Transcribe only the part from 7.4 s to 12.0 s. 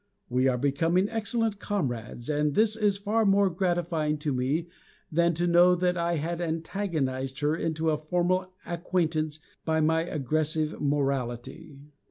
her into a formal acquaintance by my aggressive morality.